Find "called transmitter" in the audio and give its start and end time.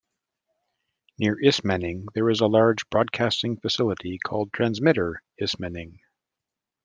4.17-5.21